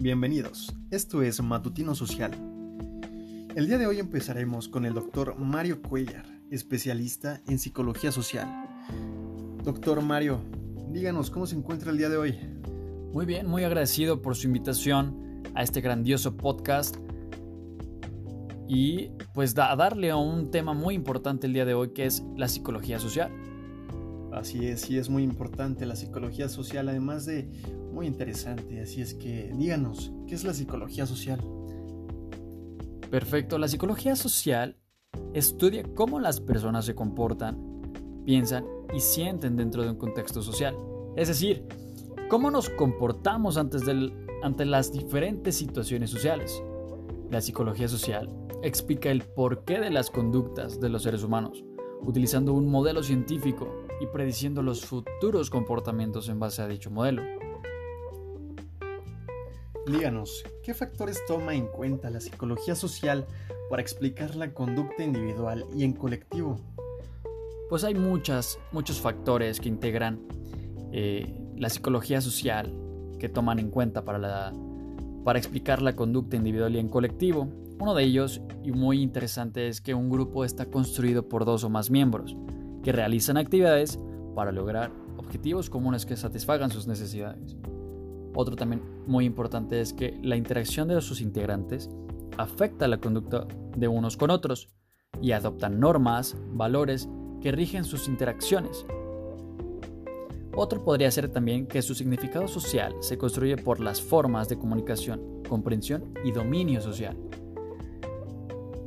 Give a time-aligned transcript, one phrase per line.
[0.00, 2.30] Bienvenidos, esto es Matutino Social.
[3.54, 8.48] El día de hoy empezaremos con el doctor Mario Cuellar, especialista en psicología social.
[9.62, 10.40] Doctor Mario,
[10.88, 12.34] díganos cómo se encuentra el día de hoy.
[13.12, 16.96] Muy bien, muy agradecido por su invitación a este grandioso podcast
[18.66, 22.24] y pues a darle a un tema muy importante el día de hoy que es
[22.38, 23.30] la psicología social.
[24.32, 27.48] Así es, sí es muy importante la psicología social, además de
[27.92, 28.80] muy interesante.
[28.80, 31.40] Así es que díganos, ¿qué es la psicología social?
[33.10, 34.76] Perfecto, la psicología social
[35.34, 37.82] estudia cómo las personas se comportan,
[38.24, 40.76] piensan y sienten dentro de un contexto social.
[41.16, 41.66] Es decir,
[42.28, 46.62] cómo nos comportamos antes del, ante las diferentes situaciones sociales.
[47.30, 48.28] La psicología social
[48.62, 51.64] explica el porqué de las conductas de los seres humanos,
[52.02, 53.68] utilizando un modelo científico
[54.00, 57.22] y prediciendo los futuros comportamientos en base a dicho modelo.
[59.86, 63.26] Díganos, ¿qué factores toma en cuenta la psicología social
[63.68, 66.58] para explicar la conducta individual y en colectivo?
[67.68, 70.20] Pues hay muchas, muchos factores que integran
[70.92, 72.74] eh, la psicología social
[73.18, 74.52] que toman en cuenta para, la,
[75.24, 77.48] para explicar la conducta individual y en colectivo.
[77.78, 81.70] Uno de ellos, y muy interesante, es que un grupo está construido por dos o
[81.70, 82.36] más miembros,
[82.82, 83.98] que realizan actividades
[84.34, 87.56] para lograr objetivos comunes que satisfagan sus necesidades.
[88.34, 91.90] Otro también muy importante es que la interacción de sus integrantes
[92.38, 94.70] afecta la conducta de unos con otros
[95.20, 97.08] y adoptan normas, valores
[97.40, 98.86] que rigen sus interacciones.
[100.54, 105.42] Otro podría ser también que su significado social se construye por las formas de comunicación,
[105.48, 107.16] comprensión y dominio social.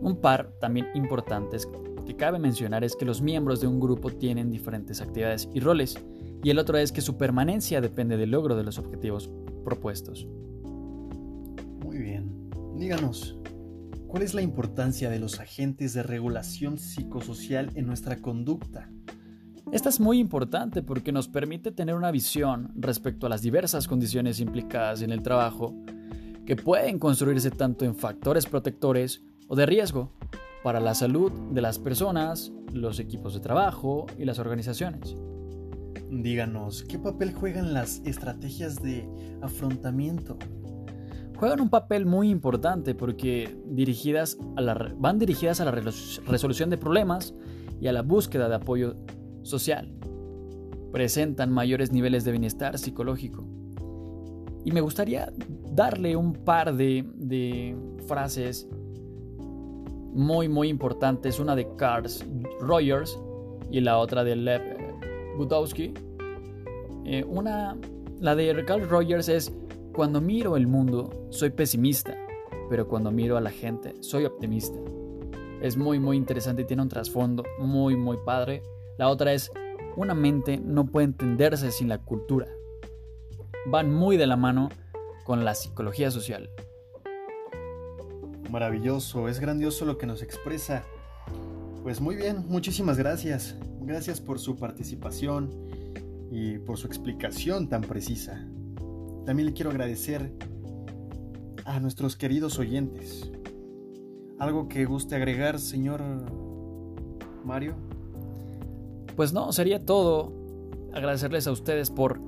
[0.02, 1.68] Un par también importantes
[2.06, 5.98] que cabe mencionar es que los miembros de un grupo tienen diferentes actividades y roles,
[6.44, 9.30] y el otro es que su permanencia depende del logro de los objetivos
[9.64, 10.28] propuestos.
[11.84, 12.50] Muy bien.
[12.76, 13.38] Díganos,
[14.08, 18.90] ¿cuál es la importancia de los agentes de regulación psicosocial en nuestra conducta?
[19.72, 24.40] Esta es muy importante porque nos permite tener una visión respecto a las diversas condiciones
[24.40, 25.74] implicadas en el trabajo
[26.46, 30.12] que pueden construirse tanto en factores protectores o de riesgo
[30.64, 35.16] para la salud de las personas, los equipos de trabajo y las organizaciones.
[36.10, 39.08] Díganos, ¿qué papel juegan las estrategias de
[39.42, 40.38] afrontamiento?
[41.36, 46.78] Juegan un papel muy importante porque dirigidas a la, van dirigidas a la resolución de
[46.78, 47.34] problemas
[47.82, 48.96] y a la búsqueda de apoyo
[49.42, 49.92] social.
[50.92, 53.46] Presentan mayores niveles de bienestar psicológico.
[54.64, 55.34] Y me gustaría
[55.74, 57.76] darle un par de, de
[58.08, 58.70] frases
[60.14, 62.06] muy muy importantes, una de Carl
[62.60, 63.20] Rogers
[63.72, 64.62] y la otra de Lev
[65.38, 65.94] Budowski.
[67.06, 67.76] Eh, una,
[68.20, 69.52] la de Carl Rogers es,
[69.94, 72.16] cuando miro el mundo soy pesimista,
[72.70, 74.78] pero cuando miro a la gente soy optimista.
[75.62, 78.62] Es muy muy interesante y tiene un trasfondo muy muy padre.
[78.98, 79.52] La otra es,
[79.96, 82.48] una mente no puede entenderse sin la cultura.
[83.66, 84.70] Van muy de la mano
[85.24, 86.50] con la psicología social
[88.54, 90.84] maravilloso, es grandioso lo que nos expresa.
[91.82, 93.56] Pues muy bien, muchísimas gracias.
[93.82, 95.50] Gracias por su participación
[96.30, 98.48] y por su explicación tan precisa.
[99.26, 100.32] También le quiero agradecer
[101.66, 103.32] a nuestros queridos oyentes.
[104.38, 106.04] ¿Algo que guste agregar, señor
[107.44, 107.74] Mario?
[109.16, 110.32] Pues no, sería todo.
[110.94, 112.22] Agradecerles a ustedes por,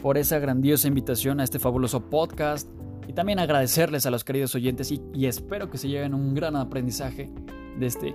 [0.00, 2.66] por esa grandiosa invitación a este fabuloso podcast
[3.08, 7.32] y también agradecerles a los queridos oyentes y, espero que se lleven un gran aprendizaje
[7.78, 8.14] de, este,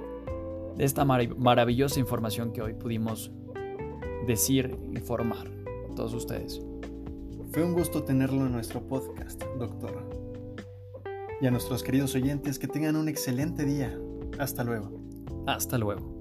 [0.78, 3.32] de esta maravillosa información que hoy pudimos
[4.28, 5.48] decir, informar
[5.92, 6.62] a todos ustedes.
[7.52, 10.10] Fue un gusto tenerlo en nuestro podcast, doctor.
[11.42, 13.98] Y a nuestros queridos oyentes que tengan un excelente día.
[14.38, 14.92] Hasta luego.
[15.48, 16.18] Hasta luego.